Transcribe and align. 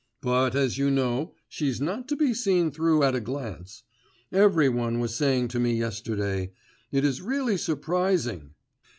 But, 0.23 0.55
as 0.55 0.79
you 0.79 0.89
know, 0.89 1.35
she's 1.47 1.79
not 1.79 2.07
to 2.07 2.15
be 2.15 2.33
seen 2.33 2.71
through 2.71 3.03
at 3.03 3.13
a 3.13 3.19
glance! 3.19 3.83
Every 4.31 4.67
one 4.67 4.99
was 4.99 5.13
saying 5.15 5.49
to 5.49 5.59
me 5.59 5.75
yesterday: 5.77 6.53
it 6.91 7.05
is 7.05 7.21
really 7.21 7.55
surprising! 7.55 8.55